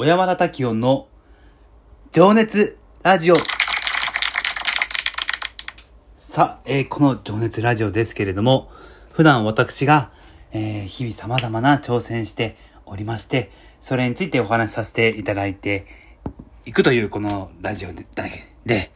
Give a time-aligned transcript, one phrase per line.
[0.00, 1.08] 小山田滝音の
[2.12, 3.36] 情熱ラジオ。
[6.14, 8.70] さあ、えーこの情熱ラジオですけれども、
[9.10, 10.12] 普段私が、
[10.52, 12.56] えー日々様々な挑戦して
[12.86, 13.50] おりまして、
[13.80, 15.84] それについてお話しさせていただいて
[16.64, 18.92] いくというこのラジオで、だけで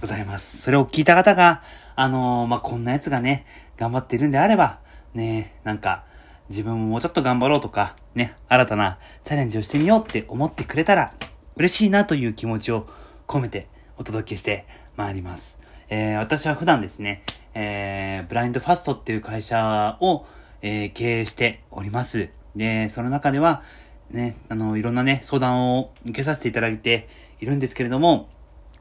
[0.00, 0.62] ございます。
[0.62, 1.62] それを聞いた方が、
[1.94, 3.44] あのーまあ、こんなやつがね、
[3.76, 4.78] 頑張っているんであれば、
[5.12, 6.06] ね、なんか、
[6.48, 11.12] 自分ももうちょっと頑張ろうとか、ね、新たなチャレンジをしてみようって思ってくれたら、
[11.56, 12.86] 嬉しいなという気持ちを
[13.26, 14.66] 込めてお届けして
[14.96, 15.60] まいります。
[15.88, 17.22] えー私は普段ですね、
[17.54, 20.26] えーブラインドファストっていう会社を、
[20.62, 22.30] えー経営しております。
[22.56, 23.62] で、その中では、
[24.10, 27.08] ね、あの、いろんなね、相談を受けさせていただいて
[27.40, 28.28] いるんですけれども、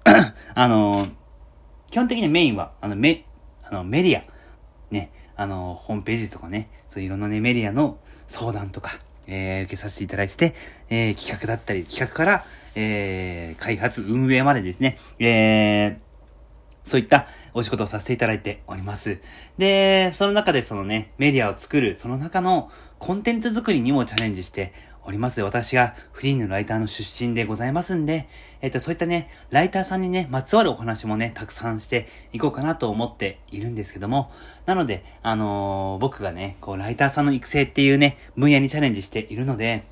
[0.55, 1.07] あの、
[1.89, 3.25] 基本的にメインは、あの、メ、
[3.63, 4.23] あの、メディア、
[4.91, 8.91] ね、あの、ホームページとかね、そういろんなね、メディアの相談とか、
[9.27, 10.55] えー受けさせていただいてて、
[10.89, 12.45] えー企画だったり、企画から、
[12.75, 16.11] えー開発、運営までですね、えー
[16.83, 19.19] そういったお仕事をさせていただいております。
[19.59, 25.41] で、その中でそのね、メディアを作る、その中のコンテンツ作りにもチャレンジしております。
[25.41, 28.27] 私がフリーのライターの出身でございますんで、
[28.61, 34.31] えっ、と、そういったね、ライターさんにね、まつわるお話もね、たくさんしていこうかなと思っているんですけども、
[34.65, 39.85] なので、あのー僕がね、こう、ライターさんの育成っていうね、分野にチャレンジしているので、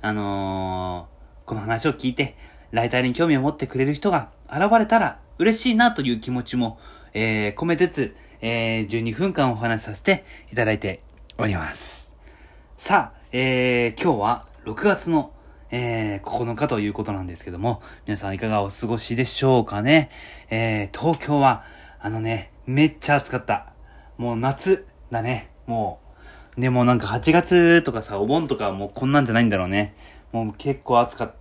[0.00, 2.36] あのーこの話を聞いて、
[2.70, 6.78] ライターに興味を持ってくれる人が現れたら嬉しいなという気持ちも、
[7.12, 11.02] えー込めつつ、えー12分間お話しさせていただいて
[11.36, 12.10] おります。
[12.78, 15.30] さあ、えー今日は6月の、
[15.70, 20.10] えー9日ということなんですけども、皆さんいかがお過ごしでしょうかね？
[20.48, 21.64] えー東京は、
[22.00, 23.72] あのね、めっちゃ暑かった。
[24.16, 25.50] もう夏だね。
[25.66, 26.00] も
[26.56, 26.60] う。
[26.60, 29.94] でもなんか8月とかさ、お盆とかもうこんなんじゃないんだろうね。
[30.32, 31.32] もう結構暑かっ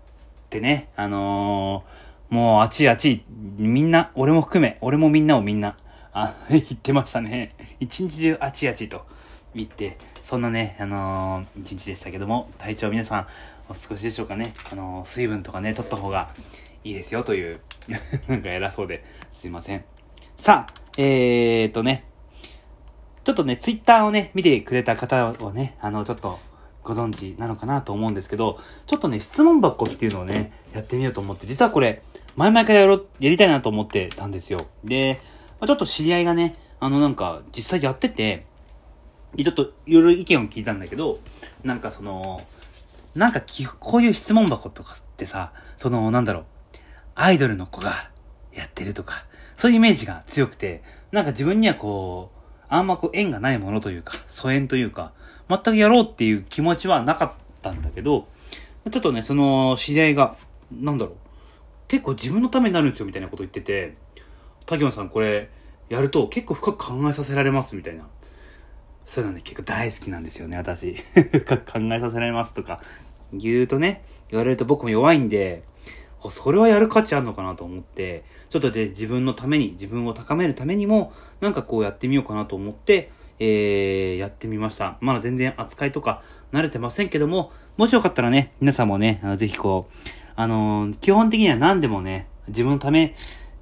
[0.49, 0.89] てね。
[0.97, 3.23] あのー、もう暑い暑い。
[3.58, 5.77] みんな、俺も含め、俺もみんなをみんな、
[6.11, 7.55] あ、 言ってましたね。
[7.80, 9.05] 一日中暑い暑いと
[9.55, 13.27] 言って、そんなね、あのー、一日でしたけども、体調皆さん
[13.69, 14.53] お過ごしでしょうかね。
[14.71, 16.30] あのー、水分とかね、取った方が
[16.83, 17.59] いいですよという、
[18.27, 19.83] なんか偉そうですいません。
[20.37, 22.05] さあ、えーとね、
[23.23, 26.39] ちょっとね、ツイッターをね、見てくれた方はね、あの、ちょっと
[26.83, 32.02] ご存知なのかなと思うんですけど、ちょっとね、質問箱っていうのをね、やってみようと思って、実はこれ、
[32.36, 34.67] 前々からやろ、やりたいなと思ってたんですよ。
[34.83, 35.21] で、
[35.59, 38.45] まあちょっと知り合いがね、あのなんか、実際やってて、
[39.38, 41.17] ちょっといろいろ意見を聞いたんだけど、
[41.64, 42.42] なんかその、
[43.16, 46.45] なんかき、こういう質問箱とかってさ、その、なんだろう、
[47.16, 48.10] アイドルの子が
[48.52, 52.39] やってるとか、そういうイメージが強くて、なんか自分にはこう、
[52.70, 55.14] あんまこう縁がないものというか、疎遠というか、
[55.49, 58.27] 全くやろうっていう気持ちはなかったんだけど、
[58.92, 60.36] ちょっとね、その知り合いが、
[60.72, 61.16] なんだろう、
[61.88, 63.95] 結構自分のためになるんですよみたいなこと言ってて、
[64.66, 65.49] 滝野さんこれ
[65.89, 68.08] やると結構深く考えさせられますみたいな。
[69.05, 70.95] そういうのね、結構大好きなんですよね、私。
[70.95, 72.81] 考えさせられますとか
[73.33, 75.64] 言うとね、言われると僕も弱いんで、
[76.30, 81.11] それはやる価値あるのかなと思って、ちょっとで自分のために、自分を高めるためにも、
[81.42, 84.97] なんかこうやってみようかなと思って、えー、やってみました。
[85.02, 86.21] まだ全然扱いとか
[86.53, 89.93] 慣れてませんけども、もしよかったらね、皆さんもね、あのぜひこう、
[90.36, 93.15] あのー基本的には何でもね、自分のため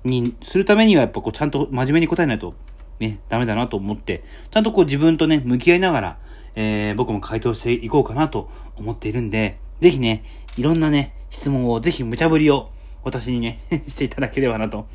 [0.03, 2.53] にするためにはやっぱこうちゃんと真面目に答えないと
[3.01, 6.17] ね、ダメだなと思って、ちゃんとこう自分とね、向き合いながら、
[6.55, 10.23] えー、僕も回答していこうかなと思っているんで、ぜひね、
[10.55, 12.69] いろんなね、質問を、ぜひ無茶ぶりを
[13.03, 14.87] 私にね、 していただければなと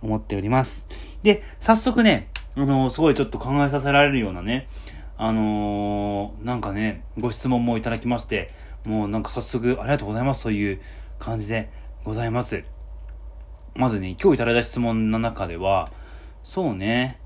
[0.00, 0.86] 思っております。
[1.24, 4.68] で、早速ね、あのーすごいちょっと考えさせられるようなね、
[5.16, 8.52] あのーなんかね、ご質問もいただきまして、
[8.86, 10.80] もうなんか早速ありがとうございますという
[11.18, 11.70] 感じで
[12.04, 12.62] ございます。
[13.74, 15.90] まずね、今日いただいた質問の中では、
[16.42, 17.17] そうね、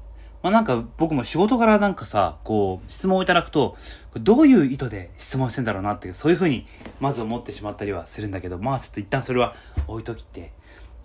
[0.43, 3.77] まあなんか僕も仕事からなんかさ、こう質問をいただくと、
[4.15, 6.67] どういう意図で質問してんだろうなっていう、そういうふうに
[7.01, 9.55] まず思ってしまったりはするんだけど、まあちょっと一旦それは
[9.87, 10.53] 置いときって。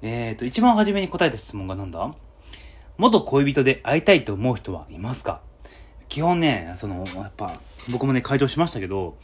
[0.02, 2.14] えーと、一番初めに答えた質問がなんだ？
[2.98, 5.42] 元恋人で会いたいと思う人はいますか？
[6.08, 7.60] 基本ね、その、やっぱ、
[7.90, 9.18] 僕もね、回答しましたけど、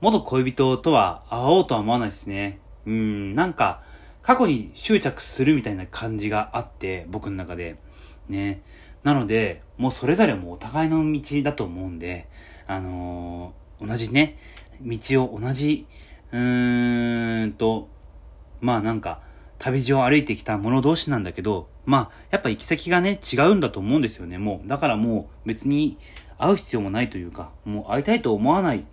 [0.00, 2.58] 元恋人とは会おうとは思わないですね。
[2.86, 3.82] うん、なんか、
[4.22, 7.76] 過去に執着するみたいな感じがあって、僕の中で。
[8.28, 8.62] ね。
[9.02, 12.28] なので、もうそれぞれもお互いの道だと思うんで、
[12.66, 14.38] あのー同じね、
[14.80, 15.86] 道を同じ、
[16.30, 17.88] うーんと、
[18.60, 19.20] まあなんか、
[19.58, 24.68] 旅路を歩いてきた者同士なんだけど、まあ、やっぱ行き先がね、違うんだと思うんですよね、もう。
[24.68, 25.98] だからもう別に
[26.38, 28.86] 会う必要もないというか、もう会いたいと思わない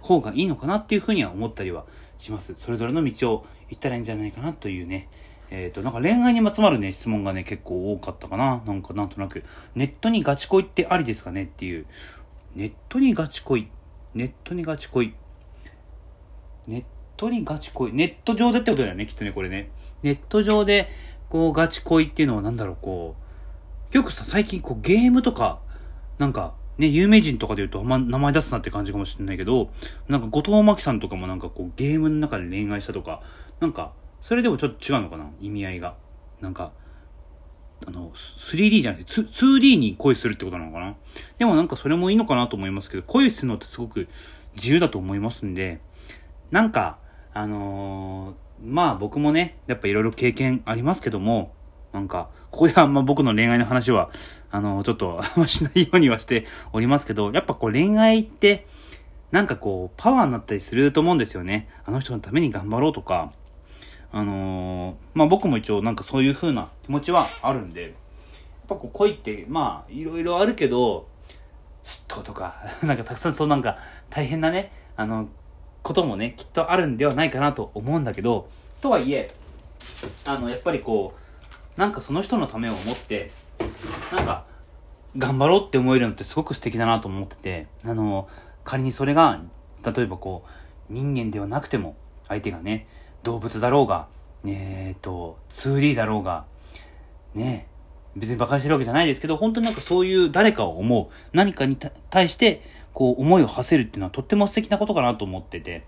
[0.00, 1.86] 方がいいのかなっていうふうには思ったりは
[2.18, 2.54] します。
[2.56, 5.08] それぞれの道を行ったらいいんじゃないかなというね。
[5.50, 8.62] えっ、ー、と、なんか恋愛にまつわるね、質問がね、結構多かったかな。
[8.66, 9.44] なんかなんとなく、
[9.74, 11.86] ネットにガチ恋ってありですかねっていう。
[12.54, 13.68] ネットにガチ恋？
[14.14, 15.14] ネットにガチ恋？
[16.68, 16.84] ネッ
[17.16, 17.92] トにガチ恋？
[17.92, 19.70] ネット上でってことだよね、きっとね、これね。
[20.02, 20.88] ネット上で、
[21.28, 23.16] こう、ガチ恋っていうのは何だろう、こ
[23.92, 25.60] う、よくさ、最近こう、ゲームとか、
[26.18, 29.70] なんか、ね、有名人とかで言うとあんま名前出すなって感じかもしれないけど、
[30.08, 33.20] なんか後藤真希さんとかもなんかこうゲームの中で恋愛したとか、
[33.60, 35.30] なんか、それでもちょっと違うのかな？
[35.40, 35.96] 意味合いが。
[36.40, 36.72] なんか、
[37.86, 40.96] あの、3D じゃなくて 2D に恋するってことなのかな？
[41.38, 44.08] でもなんかそれもいいのかなと思いますけど、恋するのってすごく
[44.54, 45.80] 自由だと思いますんで、
[46.50, 46.98] なんか、
[47.32, 51.54] あのー、まあ僕もね、やっぱいろいろ経験ありますけども、
[51.92, 54.10] なんか、ここであんま僕の恋愛の話は、
[54.50, 58.66] あの、ちょっとあんましないようにはしておりますけど、やっぱこう恋愛って、
[59.30, 61.68] なんかこう、パワーになったりすると思うんですよね。
[61.84, 63.32] あの人のために頑張ろうとか、
[64.12, 67.92] あのー、まあ僕も一応なんかそういう風な気持ちはあるんで、やっ
[68.68, 71.08] ぱこう恋って、まあいろいろあるけど、
[71.84, 73.76] 嫉妬とか、 なんかたくさんそうなんか
[74.08, 75.28] 大変なね、あの、
[75.82, 78.48] こともね、きっとあるんではないかなと思うんだけど、
[78.80, 79.30] とはいえ、
[80.24, 81.14] あの、やっぱりこ
[81.76, 83.30] う、なんかその人のためを思って、
[84.12, 84.44] なんか、
[85.16, 88.28] 頑張ろうって思えるのってすごく素敵だなと思ってて、あの、
[88.64, 89.40] 仮にそれが、
[89.84, 91.96] 例えばこう、人間ではなくても、
[92.28, 92.86] 相手がね、
[93.22, 94.08] 動物だろうが、
[94.44, 96.46] えっ、ー、と、2D だろうが、
[97.34, 97.68] ね、
[98.16, 102.62] 別に馬鹿にしてるわけじゃないですけど、本当になんかそういう誰かを思う、何かに対して、
[102.92, 105.84] こう、思いを馳せるっていうのはとっても素敵なことかなと思ってて、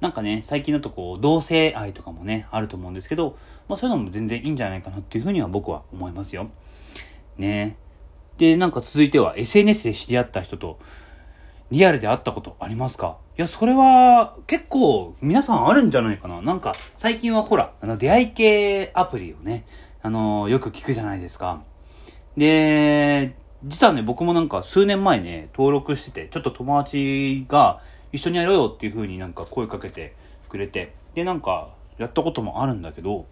[0.00, 3.36] なんかね、最近だとこう、同性愛とかもね、あると思うんですけど、
[3.68, 6.50] まあそういうのも全然いいんじゃないかなっていうふうには僕は思いますよ。
[7.36, 7.76] ね
[8.36, 10.78] で、なんか続いては SNS で知り合った人と
[11.70, 13.18] リアルで会ったことありますか？
[13.38, 16.42] いや、それは結構皆さんあるんじゃないかな。
[16.42, 19.64] なんか最近はほら、あの出会い系アプリをね、
[20.02, 21.62] あのよく聞くじゃないですか。
[22.36, 27.80] で、実はね、僕もなんか数年前ね、登録してて、ちょっと友達が
[28.10, 30.16] 一緒にやろうよっていう風になんか声かけて
[30.48, 33.26] くれて、で、なんか、やったこともあるんだけど、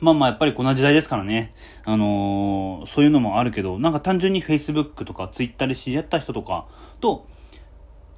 [0.00, 1.54] まあまあやっぱりこんな時代ですからね。
[1.86, 6.66] あのー、そういうのもあるけど、なんか単純に Facebook とか Twitter で知り合った人とか
[7.00, 7.26] と、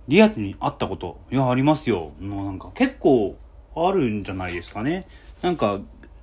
[0.09, 2.13] リアルに会ったこと、いや、ありますよ。
[2.19, 3.37] もうなんか結構
[3.77, 5.07] あるんじゃないですかね。
[5.43, 5.81] なんか、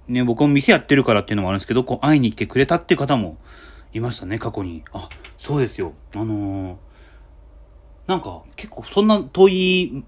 [0.08, 3.38] ね、僕も店やってるからっていうのもあるんですけど、こう会いに来てくれたっていう方も
[3.94, 4.84] いましたね、過去に。
[4.92, 5.94] あ、そうですよ。
[6.16, 6.76] あのー、
[8.08, 10.04] なんか結構そんな遠い、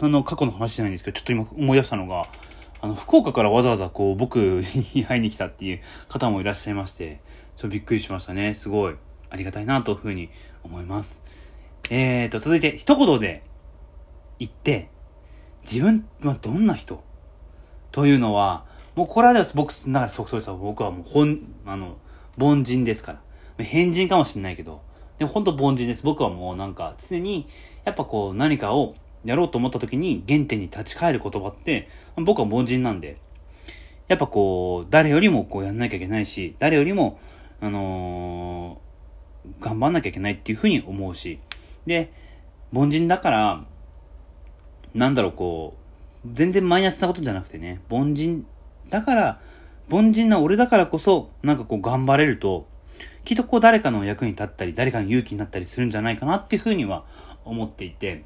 [0.00, 2.26] あの、過去の話じゃないんですけど、ちょっと今思い出したのが、
[2.82, 4.36] あの、福岡からわざわざこう、僕
[4.94, 7.20] に会いに来たっていう方もいらっしゃいまして、
[7.56, 8.52] ちょっとびっくりしましたね。
[8.54, 8.96] すごい、
[9.30, 10.28] ありがたいなというふうに
[10.62, 11.22] 思います。
[11.90, 13.42] えーと、続いて、一言で
[14.38, 14.88] 言って、
[15.62, 17.02] 自分はどんな人？
[17.90, 18.64] というのは、
[18.94, 21.96] もうこれは僕の中で即答です僕はもう本、あの、
[22.38, 23.12] 凡人ですか
[23.58, 23.64] ら。
[23.64, 24.82] 変人かもしれないけど、
[25.18, 26.02] でも本当凡人です。
[26.02, 27.46] 僕はもうなんか常に、
[27.84, 28.94] やっぱこう何かを
[29.24, 33.18] やろうと思った時に原点に立ち返る言葉って、僕は凡人なんで、
[34.08, 37.20] やっぱこう、誰よりもこうやんなきゃいけないし、誰よりも、
[37.60, 41.38] あのー、頑張んなきゃいけないっていうふうに思うし、
[41.86, 42.12] で、
[42.72, 43.64] 凡人だから、
[44.94, 45.76] なんだろう、こ
[46.24, 48.46] う、全然マイナスなことじゃなくてね、凡人
[48.88, 49.40] だから、
[49.90, 52.66] 凡人な俺だからこそ、なんかこう頑張れると、
[53.24, 57.04] きっとこう誰かの役に立ったり、誰かの勇気になったりするんじゃないかなっていうふうには
[57.44, 58.24] 思っていて、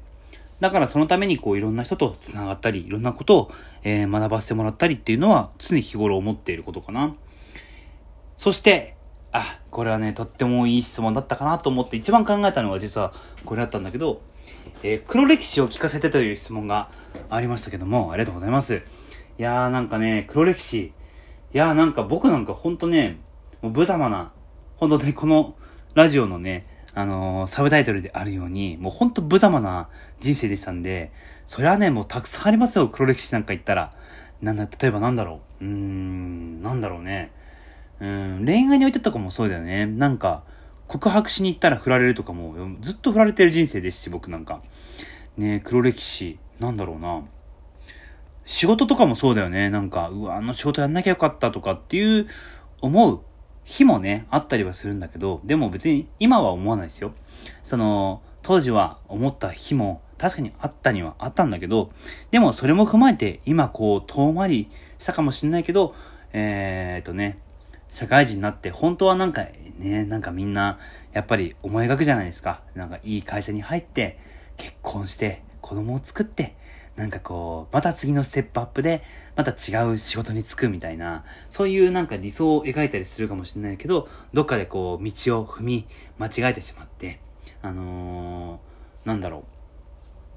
[0.59, 3.51] だからそのためにこういろんな人と繋がったり、いろんなことを、
[3.83, 7.15] えー、学ばせてもらったりっていうのは常日頃思っていることかな。
[8.35, 8.96] そして、
[9.31, 13.13] あ、これはね、とってもいい質問だったかなと思って一番考えたのが実は
[13.45, 14.21] これだったんだけど、
[14.83, 16.89] えー、黒歴史を聞かせてという質問が
[17.29, 18.75] ありましたけども、ありがとうございます。
[18.75, 18.81] い
[19.37, 20.93] やーなんかね、黒歴史。
[21.53, 23.19] いやーなんか僕なんかほんとね、
[23.61, 24.31] もう無様な
[24.77, 25.55] 本当ね、この
[25.93, 31.11] ラジオのね、あのー、サブタイトルであるように、もうほんと無様な人生でしたんで、
[31.45, 33.93] それはね、もうたくさんありますよ、黒歴史なんか言ったら。
[34.41, 35.65] なんだ、例えばなんだろう。
[35.65, 37.31] うーん、なんだろうね。
[37.99, 39.85] うん、恋愛においてとかもそうだよね。
[39.85, 40.43] なんか、
[40.87, 44.61] 告白しに行ったら振られるとかも、ずっと振られてる人生ですし、僕なんか。
[45.37, 47.23] ね黒歴史、なんだろうな。
[48.45, 49.69] 仕事とかもそうだよね。
[49.69, 52.27] なんか、うわ、あの仕事やんなきゃよかったとかっていう
[52.81, 53.21] 思う
[53.63, 57.11] 日もね、あったりはするんだけど、でも別に今は思わないですよ。
[57.63, 61.91] その、当時は思った日も確かにあったにはあったんだけど、
[62.31, 65.93] でもそれも踏まえて今こう遠回りしたかもしんないけど、
[66.31, 67.39] えー、っとね、
[67.89, 69.45] 社会人になって本当はなんか
[69.79, 70.79] ね、なんかみんな
[71.13, 72.61] やっぱり思い描くじゃないですか。
[72.75, 74.19] なんかいい会社に入って
[74.57, 76.55] 結婚して子供を作って、
[76.95, 79.03] なんかこう、また次のステップアップで、
[79.35, 87.19] また違う仕事に就くみたいな、そういうなんか理想を描いたりするかもしれないけど、どっかでこう、道を踏み、間違えてしまって、
[87.61, 89.45] あのー、なんだろ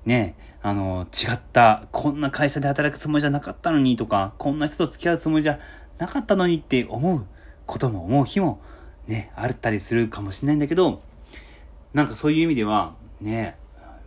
[0.04, 0.08] う。
[0.08, 5.58] ねあのー、違った、こんな会社で働くつもりじゃなかったのにとか、こんな人と付き合うつもりじゃ
[5.96, 7.24] なかったのにって思う
[7.70, 8.60] ことも思う日も、
[9.06, 11.02] ね、あったりするかもしれないんだけど、
[11.94, 13.56] なんかそういう意味では、ね、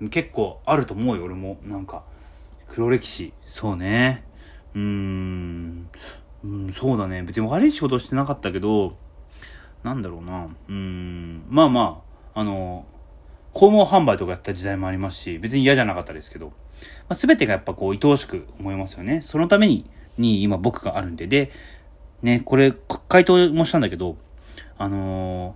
[0.09, 1.57] 結構あると思うよ、俺も。
[1.63, 2.03] なんか、
[2.67, 3.31] 黒歴史。
[3.45, 4.25] そうね。
[4.75, 5.89] うーん。
[6.43, 7.23] うん、そうだね。
[7.23, 8.97] 別に悪い仕事してなかったけど、
[9.83, 10.49] なんだろうな。
[10.67, 11.45] うーん。
[11.47, 12.03] まあま
[12.35, 12.85] あ、あの、
[13.53, 16.53] 訪問販売とかやった時代もありますし、別に嫌じゃなかったですけど、ま
[17.09, 19.21] あ、全てがやっぱこう、愛おしく思いますよね。
[19.21, 21.27] そのために、に今僕があるんで。
[21.27, 21.51] で、
[22.23, 22.73] ね、これ、
[23.09, 24.17] 回答もしたんだけど、
[24.77, 25.55] あの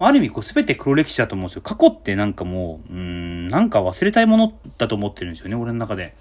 [0.00, 1.62] ー、ある意味こう全て黒歴史だと思うんですよ。
[1.62, 6.14] 過去ってなんかもう、うん、なんか忘れたいものだと思ってるんですよね、俺の中で。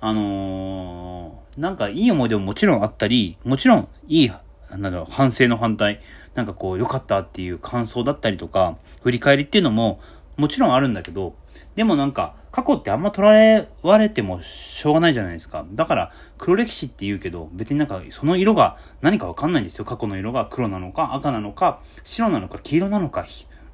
[0.00, 4.32] あのー、なんかいい思い出ももちろんあったり、もちろんいい、
[4.70, 6.00] なんだろう、反省の反対、
[6.34, 10.00] なんかこう良かったっていう感想だったりとか、振り返りっていうのも
[10.38, 11.34] もちろんあるんだけど、
[11.74, 15.64] でもなんか、過去ってあんま捉えられてもしょうがないじゃないですか。
[15.72, 19.86] だから、黒歴史って言うけど、別になんか、その色が何かわかんないんですよ。
[19.86, 23.24] 過去の色が黒なのか、赤なのか、白なのか、黄色なのか、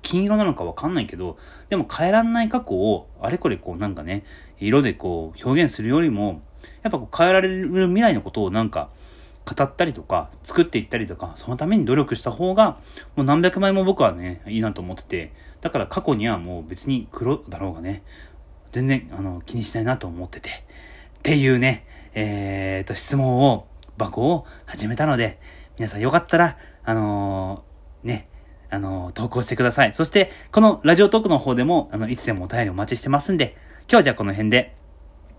[0.03, 1.39] 金色なのかわかんないけど、
[1.71, 4.23] でも変えらんない過去を、あれこれこうなんかね、
[4.61, 6.41] 色でこう表現するよりも、
[6.83, 8.91] やっぱこう変えられる未来のことをなんか、
[9.45, 12.79] 語ったりとか、作っていったりとか、そのために努力した方が、
[13.17, 15.33] もう何百枚も僕はね、いいなと思ってて、
[15.63, 18.03] だから過去にはもう別に黒だろうがね、
[18.73, 20.53] 全然、あの、気にしないなと思ってて、っ
[21.23, 23.67] ていうね、えーと、質問を、
[23.99, 25.41] 箱を始めたので、
[25.77, 28.29] 皆さんよかったら、あのー、ね、
[28.71, 29.95] あのー、投稿してください。
[29.95, 34.77] そして、このラジオトークの方でも、あの、いつでもお便りお待ちしてますんで、今日はじゃあこの辺で、